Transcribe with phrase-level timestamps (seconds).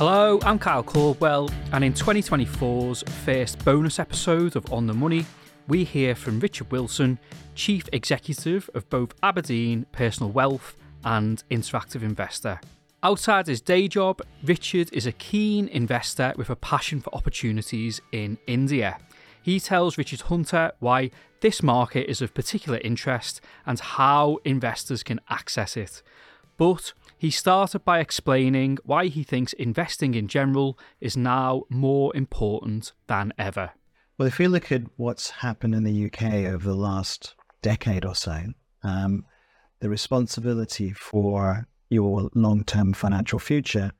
[0.00, 5.26] Hello, I'm Kyle Caldwell, and in 2024's first bonus episode of On the Money,
[5.68, 7.18] we hear from Richard Wilson,
[7.54, 10.74] Chief Executive of both abrdn Personal Wealth
[11.04, 12.58] and Interactive Investor.
[13.02, 18.38] Outside his day job, Richard is a keen investor with a passion for opportunities in
[18.46, 18.96] India.
[19.42, 21.10] He tells Richard Hunter why
[21.42, 26.02] this market is of particular interest and how investors can access it.
[26.56, 32.92] But he started by explaining why he thinks investing in general is now more important
[33.08, 33.72] than ever.
[34.16, 38.14] Well, if you look at what's happened in the UK over the last decade or
[38.14, 38.40] so,
[38.82, 39.26] um,
[39.80, 43.92] the responsibility for your long term financial future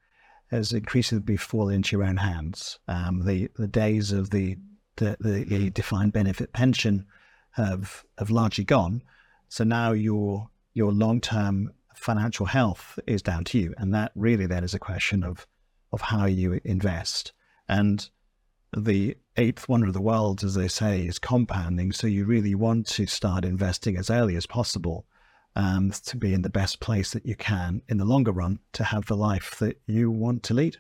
[0.51, 2.79] has increasingly fallen into your own hands.
[2.89, 4.57] Um, the, the days of the,
[4.97, 7.05] the, the defined benefit pension
[7.51, 9.03] have, have largely gone.
[9.51, 13.75] So now your, your long term financial health is down to you.
[13.79, 15.47] And that really then is a question of,
[15.93, 17.33] of how you invest.
[17.69, 18.09] And
[18.77, 21.93] the eighth wonder of the world, as they say, is compounding.
[21.93, 25.07] So you really want to start investing as early as possible
[25.57, 28.85] um, to be in the best place that you can in the longer run to
[28.85, 30.79] have the life that you want to lead.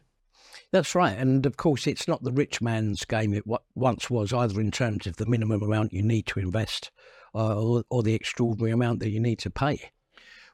[0.72, 1.16] That's right.
[1.16, 5.06] And of course, it's not the rich man's game it once was, either in terms
[5.06, 6.90] of the minimum amount you need to invest
[7.34, 9.90] uh, or, or the extraordinary amount that you need to pay.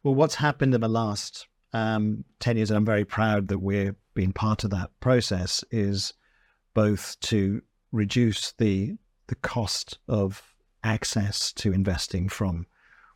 [0.06, 3.96] Well, what's happened in the last um, 10 years, and I'm very proud that we're
[4.14, 6.14] being part of that process, is
[6.74, 10.54] both to reduce the the cost of
[10.84, 12.68] access to investing from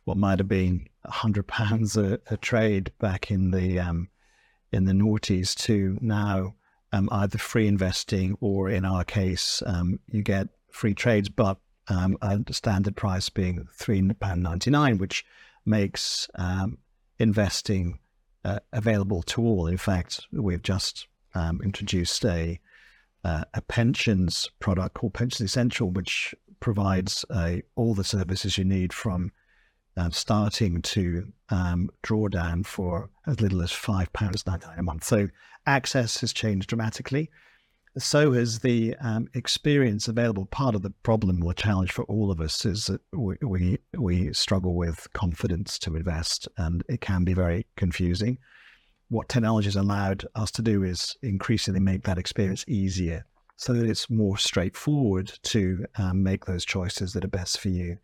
[0.03, 4.09] what might have been hundred pounds a, trade back in the um,
[4.73, 6.55] in the noughties to now
[6.91, 12.17] um, either free investing or in our case um, you get free trades, but um,
[12.21, 15.23] a standard price being three pound ninety nine, which
[15.65, 16.77] makes um,
[17.19, 17.99] investing
[18.43, 19.67] uh, available to all.
[19.67, 22.59] In fact, we've just um, introduced a
[23.23, 28.91] uh, a pensions product called Pensions Essential, which provides uh, all the services you need
[28.91, 29.31] from
[29.97, 35.03] uh, starting to um, draw down for as little as five pounds a month.
[35.03, 35.27] So
[35.67, 37.29] access has changed dramatically
[37.97, 40.45] so has the um, experience available.
[40.45, 44.33] Part of the problem or challenge for all of us is that we, we, we
[44.33, 48.37] struggle with confidence to invest, and it can be very confusing.
[49.09, 53.25] What technology has allowed us to do is increasingly make that experience easier,
[53.57, 57.97] so that it's more straightforward to um, make those choices that are best for you.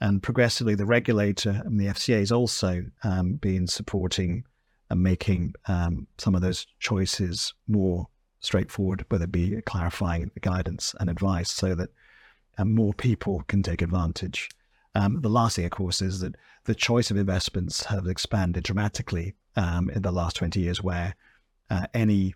[0.00, 4.44] And progressively, the regulator and the FCA has also um, been supporting
[4.90, 8.08] and making um, some of those choices more
[8.44, 11.90] straightforward, whether it be clarifying the guidance and advice so that
[12.58, 14.48] um, more people can take advantage.
[14.94, 19.34] Um, the last thing, of course, is that the choice of investments have expanded dramatically
[19.56, 21.14] um, in the last 20 years, where
[21.70, 22.34] uh, any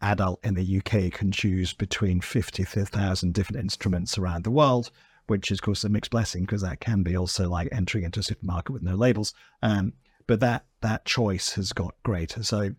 [0.00, 4.90] adult in the UK can choose between 50,000 different instruments around the world,
[5.26, 8.20] which is, of course, a mixed blessing because that can be also like entering into
[8.20, 9.34] a supermarket with no labels.
[9.62, 9.92] Um,
[10.26, 12.42] but that that choice has got greater.
[12.42, 12.74] So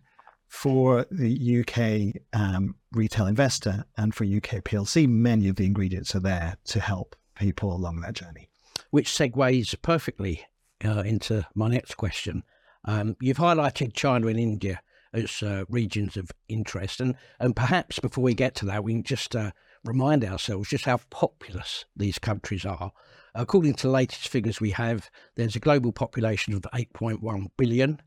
[0.50, 6.20] for the UK um, retail investor and for UK PLC, many of the ingredients are
[6.20, 8.50] there to help people along that journey.
[8.90, 10.44] Which segues perfectly
[10.84, 12.42] uh, into my next question.
[12.84, 18.24] Um, you've highlighted China and India as uh, regions of interest, and, and perhaps before
[18.24, 19.52] we get to that, we can just uh,
[19.84, 22.90] remind ourselves just how populous these countries are.
[23.36, 28.00] According to the latest figures we have, there's a global population of 8.1 billion.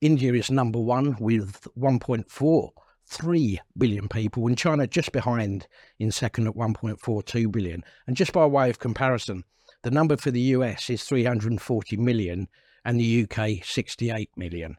[0.00, 5.66] India is number one with 1.43 billion people, and China just behind
[5.98, 7.84] in second at 1.42 billion.
[8.06, 9.44] And just by way of comparison,
[9.82, 12.48] the number for the US is 340 million
[12.84, 14.76] and the UK 68 million.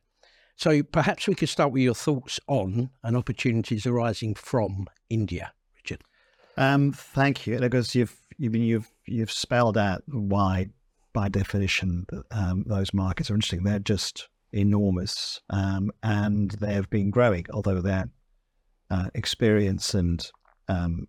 [0.55, 6.03] So perhaps we could start with your thoughts on and opportunities arising from India, Richard.
[6.57, 10.67] Um, thank you, because you've you've you've you've spelled out why,
[11.13, 13.63] by definition, um, those markets are interesting.
[13.63, 18.09] They're just enormous, um, and they have been growing, although their
[18.89, 20.29] uh, experience and
[20.67, 21.07] um,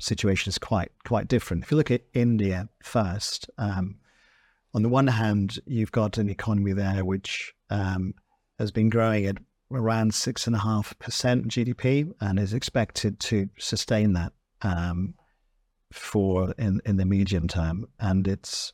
[0.00, 1.64] situation is quite quite different.
[1.64, 3.96] If you look at India first, um,
[4.74, 8.14] on the one hand, you've got an economy there which um,
[8.58, 9.38] has been growing at
[9.70, 15.14] around six and a half percent GDP and is expected to sustain that um,
[15.92, 18.72] for in in the medium term, and it's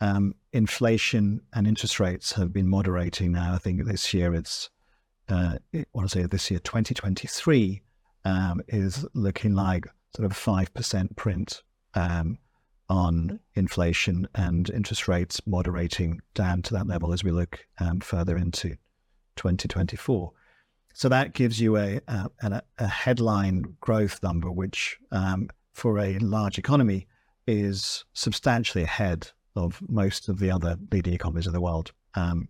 [0.00, 3.54] um, inflation and interest rates have been moderating now.
[3.54, 4.70] I think this year it's,
[5.28, 7.82] uh, I want to say this year, 2023
[8.24, 11.62] um, is looking like sort of 5% print
[11.94, 12.38] um,
[12.88, 18.36] on inflation and interest rates moderating down to that level as we look um, further
[18.36, 18.76] into
[19.36, 20.32] 2024.
[20.94, 26.58] so that gives you a, a, a headline growth number, which um, for a large
[26.58, 27.06] economy
[27.46, 31.92] is substantially ahead of most of the other leading economies of the world.
[32.14, 32.48] Um,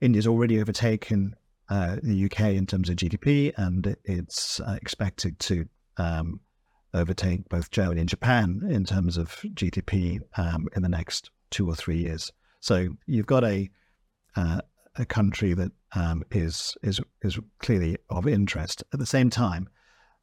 [0.00, 1.34] India's already overtaken
[1.68, 6.40] uh, the UK in terms of GDP, and it's uh, expected to um,
[6.92, 11.74] overtake both Germany and Japan in terms of GDP um, in the next two or
[11.74, 12.30] three years.
[12.60, 13.70] So you've got a
[14.36, 14.60] uh,
[14.96, 18.84] a country that um, is is is clearly of interest.
[18.92, 19.68] At the same time,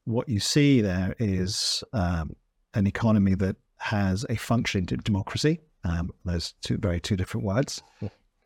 [0.06, 2.36] what you see there is um,
[2.74, 5.60] an economy that has a functioning democracy.
[5.84, 7.82] Um, those two very two different words,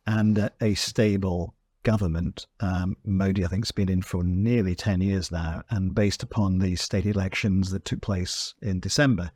[0.08, 1.54] and uh, a stable
[1.84, 2.48] government.
[2.62, 6.60] Um, Modi, I think, has been in for nearly ten years now, and based upon
[6.60, 9.32] the state elections that took place in December,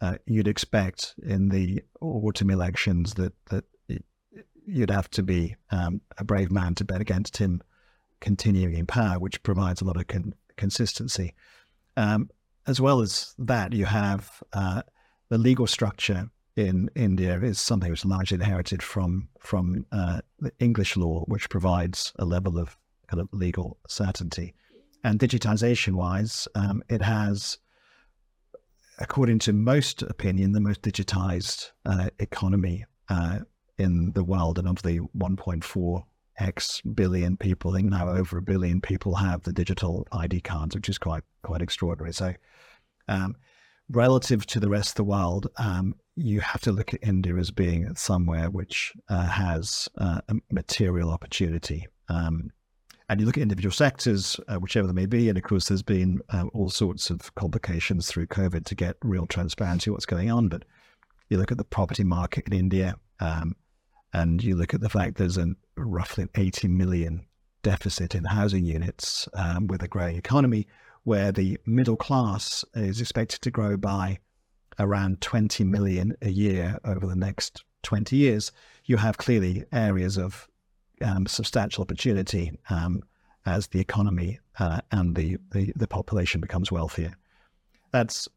[0.00, 3.64] uh, you'd expect in the autumn elections that that
[4.66, 7.62] you'd have to be um, a brave man to bet against him
[8.20, 11.34] continuing in power, which provides a lot of con- consistency.
[11.96, 12.30] Um,
[12.66, 14.82] as well as that, you have uh,
[15.28, 20.52] the legal structure in India is something which is largely inherited from from uh, the
[20.58, 22.76] English law, which provides a level of
[23.08, 24.54] kind of legal certainty.
[25.04, 27.58] And digitization wise, um, it has,
[28.98, 33.40] according to most opinion, the most digitized uh, economy uh,
[33.78, 34.58] in the world.
[34.58, 36.04] And of the 1.4
[36.38, 40.74] X billion people, I think now over a billion people have the digital ID cards,
[40.74, 42.14] which is quite quite extraordinary.
[42.14, 42.34] So,
[43.08, 43.36] um,
[43.90, 47.50] relative to the rest of the world, um, you have to look at India as
[47.50, 51.86] being somewhere which uh, has uh, a material opportunity.
[52.08, 52.50] Um,
[53.08, 55.82] and you look at individual sectors, uh, whichever they may be, and of course, there's
[55.82, 60.48] been uh, all sorts of complications through COVID to get real transparency what's going on.
[60.48, 60.64] But
[61.28, 63.54] you look at the property market in India, um,
[64.12, 67.26] and you look at the fact there's a roughly 80 million
[67.62, 70.66] deficit in housing units um, with a growing economy,
[71.04, 74.18] where the middle class is expected to grow by
[74.78, 78.52] around 20 million a year over the next 20 years,
[78.84, 80.48] you have clearly areas of
[81.02, 83.02] um, substantial opportunity um,
[83.44, 87.14] as the economy uh, and the, the, the population becomes wealthier.
[87.92, 88.28] That's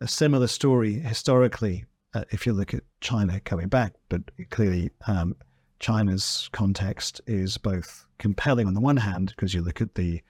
[0.00, 1.84] a similar story historically
[2.14, 5.34] uh, if you look at China coming back, but clearly um,
[5.80, 10.20] China's context is both compelling on the one hand, because you look at the,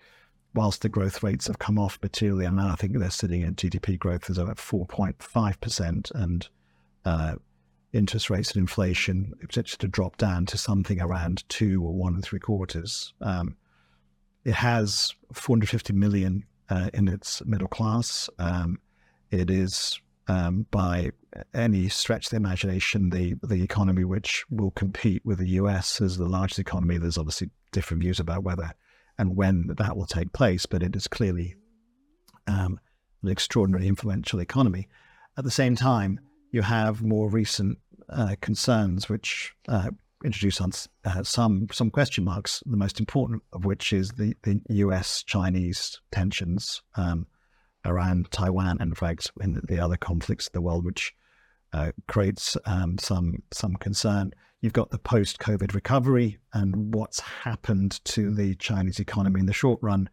[0.54, 3.98] whilst the growth rates have come off materially, and I think they're sitting at GDP
[3.98, 6.48] growth is about 4.5%, and
[7.04, 7.34] uh,
[7.92, 12.22] interest rates and inflation expected to drop down to something around two or one and
[12.22, 13.12] three quarters.
[13.20, 13.56] Um,
[14.44, 18.28] it has 450 million uh, in its middle class.
[18.38, 18.78] Um,
[19.30, 21.10] it is um, by
[21.54, 26.16] any stretch of the imagination, the the economy which will compete with the US as
[26.16, 26.98] the largest economy.
[26.98, 28.74] There's obviously different views about whether
[29.22, 31.54] and when that will take place, but it is clearly
[32.48, 32.80] um,
[33.22, 34.88] an extraordinarily influential economy.
[35.38, 36.18] At the same time,
[36.50, 37.78] you have more recent
[38.08, 39.90] uh, concerns which uh,
[40.24, 40.72] introduce on
[41.04, 42.62] uh, some some question marks.
[42.66, 45.22] The most important of which is the the U.S.
[45.22, 46.82] Chinese tensions.
[46.96, 47.26] Um,
[47.84, 51.12] around Taiwan and, in fact, in the other conflicts of the world, which
[51.72, 54.32] uh, creates um, some some concern.
[54.62, 59.80] You've got the post-COVID recovery and what's happened to the Chinese economy in the short
[59.82, 60.08] run,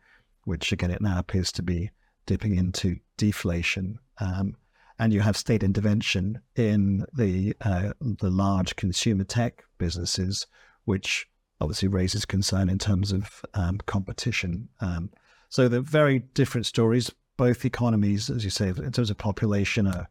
[0.45, 1.91] which again it now appears to be
[2.25, 3.99] dipping into deflation.
[4.17, 4.55] Um,
[4.97, 10.47] and you have state intervention in the uh, the large consumer tech businesses,
[10.85, 11.27] which
[11.61, 14.67] obviously raises concern in terms of um, competition.
[14.81, 15.11] Um,
[15.49, 20.09] so they're very different stories, both economies, as you say, in terms of population, are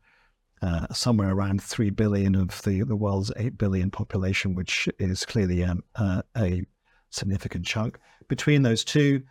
[0.62, 5.64] uh, somewhere around 3 billion of the, the world's 8 billion population, which is clearly
[5.64, 6.64] um, uh, a
[7.10, 7.98] significant chunk.
[8.28, 9.22] Between those two,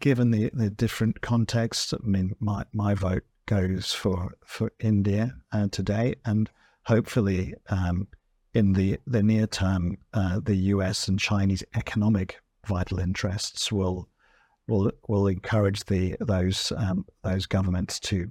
[0.00, 5.68] given the, the different contexts, I mean, my, my vote goes for, for India uh,
[5.70, 6.50] today, and
[6.84, 8.08] hopefully um,
[8.54, 14.08] in the, the near term, uh, the US and Chinese economic vital interests will
[14.68, 18.30] will will encourage the those um, those governments to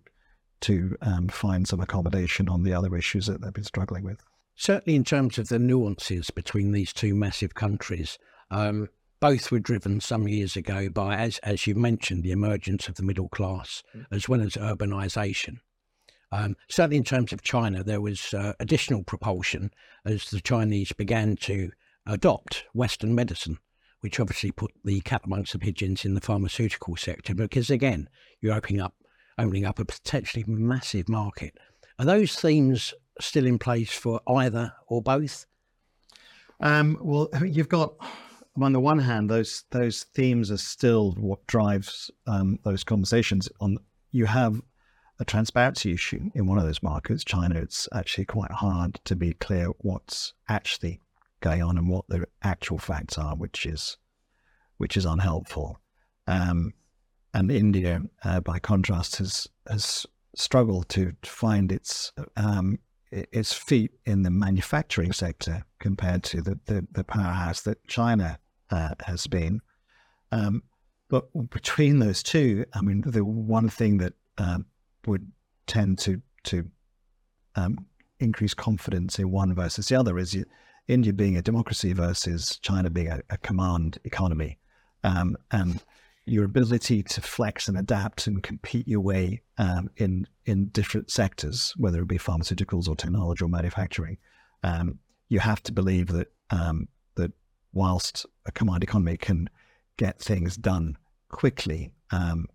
[0.61, 4.23] to um, find some accommodation on the other issues that they've been struggling with.
[4.55, 8.17] Certainly, in terms of the nuances between these two massive countries,
[8.49, 12.95] um, both were driven some years ago by, as as you mentioned, the emergence of
[12.95, 14.05] the middle class mm.
[14.11, 15.59] as well as urbanisation.
[16.31, 19.71] Um, certainly, in terms of China, there was uh, additional propulsion
[20.05, 21.71] as the Chinese began to
[22.05, 23.59] adopt Western medicine
[24.01, 28.07] which obviously put the cat amongst the pigeons in the pharmaceutical sector because again,
[28.41, 28.95] you're opening up
[29.37, 31.57] opening up a potentially massive market.
[31.99, 35.45] Are those themes still in place for either or both?
[36.59, 37.95] Um, well, you've got
[38.63, 43.49] on the one hand, those those themes are still what drives um, those conversations.
[43.59, 43.77] On
[44.11, 44.61] you have
[45.19, 47.59] a transparency issue in one of those markets, China.
[47.59, 51.01] It's actually quite hard to be clear what's actually
[51.41, 53.97] going on and what the actual facts are, which is
[54.77, 55.79] which is unhelpful.
[56.27, 56.73] Um,
[57.37, 62.79] and India, uh, by contrast, has has struggled to find its um,
[63.11, 68.39] its feet in the manufacturing sector compared to the, the, the powerhouse that China
[68.71, 69.61] uh, has been.
[70.31, 70.63] Um,
[71.09, 74.65] but between those two, I mean, the one thing that um,
[75.05, 75.31] would
[75.67, 76.67] tend to to
[77.55, 77.85] um,
[78.19, 80.35] increase confidence in one versus the other is
[80.87, 84.57] India being a democracy versus China being a, a command economy,
[85.03, 85.83] um, and
[86.27, 91.73] your ability to flex and adapt and compete your way um, in in different sectors,
[91.77, 94.17] whether it be pharmaceuticals or technology or manufacturing,
[94.63, 97.31] um, you have to believe that um, that
[97.73, 99.49] whilst a command economy can
[99.97, 100.97] get things done
[101.29, 102.45] quickly, um,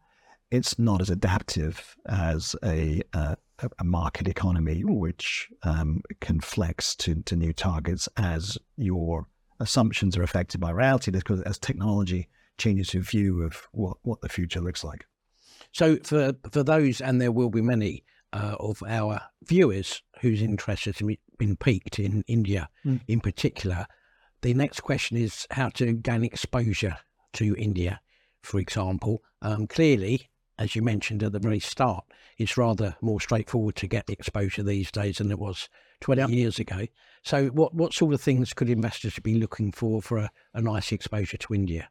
[0.50, 3.36] it's not as adaptive as a uh,
[3.78, 9.28] a market economy, which um, can flex to, to new targets as your
[9.60, 11.10] assumptions are affected by reality.
[11.10, 12.28] Because as technology
[12.62, 15.06] changes your view of what, what the future looks like.
[15.72, 20.84] So, for for those, and there will be many uh, of our viewers whose interest
[20.84, 21.00] has
[21.38, 23.00] been piqued in India, mm.
[23.08, 23.86] in particular,
[24.42, 26.98] the next question is how to gain exposure
[27.34, 28.00] to India.
[28.42, 32.04] For example, um, clearly, as you mentioned at the very start,
[32.38, 35.68] it's rather more straightforward to get the exposure these days than it was
[36.00, 36.30] 20 yep.
[36.30, 36.86] years ago.
[37.22, 40.92] So, what, what sort of things could investors be looking for for a, a nice
[40.92, 41.88] exposure to India?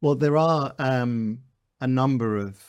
[0.00, 1.40] Well, there are um,
[1.80, 2.62] a number of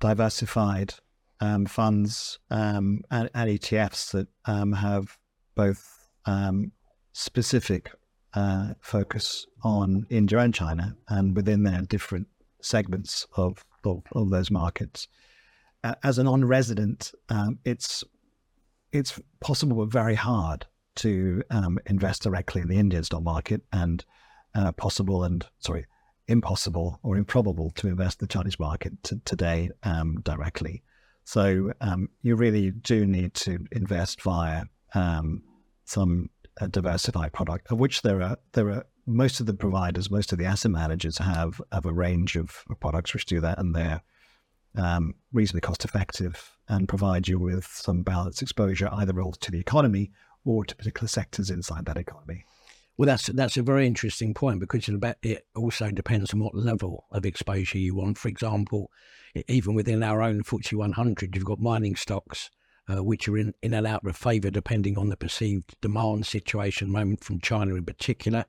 [0.00, 0.94] diversified
[1.38, 5.16] um, funds um, and, and, ETFs that um, have
[5.54, 6.72] both um,
[7.12, 7.92] specific
[8.34, 12.26] uh, focus on India and China, and within their different
[12.60, 15.06] segments of, of, of those markets.
[15.84, 18.02] Uh, as a non-resident, um, it's
[18.92, 21.42] it's possible but very hard to
[21.86, 24.04] invest directly in the Indian stock market, and
[24.54, 25.86] uh, possible and sorry
[26.28, 30.82] impossible or improbable to invest the Chinese market t- today um, directly.
[31.24, 34.64] So um, you really do need to invest via
[34.94, 35.42] um,
[35.84, 40.32] some uh, diversified product, of which there are there are most of the providers, most
[40.32, 44.02] of the asset managers have have a range of, products which do that, and they're
[44.76, 50.10] um, reasonably cost effective and provide you with some balanced exposure either to the economy
[50.44, 52.44] or to particular sectors inside that economy.
[52.96, 54.88] Well, that's that's a very interesting point because
[55.22, 58.18] it also depends on what level of exposure you want.
[58.18, 58.90] For example,
[59.48, 62.50] even within our own FTSE 100, you've got mining stocks
[62.88, 66.90] uh, which are in, in and out of favour depending on the perceived demand situation
[66.90, 68.44] moment from China in particular.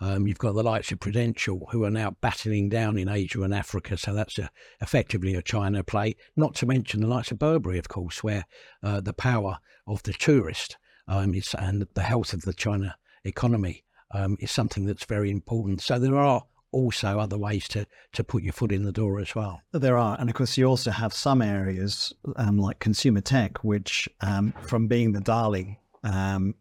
[0.00, 3.54] Um, you've got the likes of Prudential who are now battling down in Asia and
[3.54, 4.50] Africa, so that's a,
[4.80, 6.16] effectively a China play.
[6.36, 8.44] Not to mention the likes of Burberry, of course, where
[8.82, 13.84] uh, the power of the tourist um, is, and the health of the China economy
[14.12, 15.80] um, is something that's very important.
[15.80, 19.34] So there are also other ways to to put your foot in the door as
[19.34, 19.62] well.
[19.72, 24.08] There are, and of course, you also have some areas um, like consumer tech, which
[24.20, 26.54] um, from being the darling, um,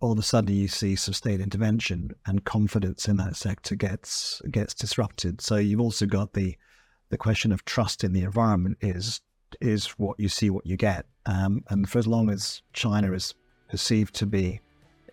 [0.00, 4.40] all of a sudden you see some state intervention and confidence in that sector gets
[4.50, 5.40] gets disrupted.
[5.40, 6.56] So you've also got the
[7.10, 9.20] the question of trust in the environment is
[9.62, 13.34] is what you see, what you get, um, and for as long as China is
[13.70, 14.60] perceived to be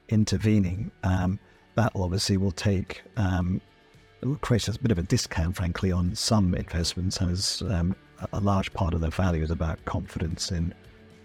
[0.10, 1.40] intervening, um,
[1.76, 3.62] that obviously will take um,
[4.42, 7.96] create a bit of a discount, frankly, on some investments, as um,
[8.34, 10.74] a large part of their value is about confidence in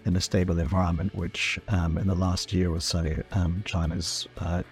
[0.06, 4.62] in a stable environment, which um, in the last year or so, um, China's uh,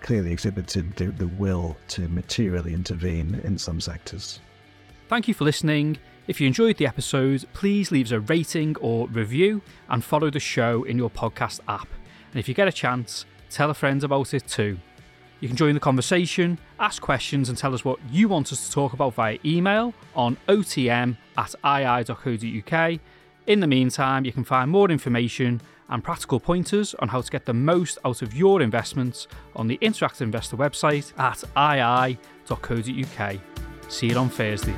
[0.00, 4.40] clearly exhibited the, the will to materially intervene in some sectors.
[5.08, 5.96] Thank you for listening.
[6.26, 10.40] If you enjoyed the episode, please leave us a rating or review and follow the
[10.40, 11.88] show in your podcast app.
[12.30, 14.78] And if you get a chance, tell a friend about it too.
[15.40, 18.72] You can join the conversation, ask questions, and tell us what you want us to
[18.72, 23.00] talk about via email on otm at ii.co.uk.
[23.46, 27.46] In the meantime, you can find more information and practical pointers on how to get
[27.46, 33.36] the most out of your investments on the Interactive Investor website at ii.co.uk.
[33.88, 34.74] See you on Thursday.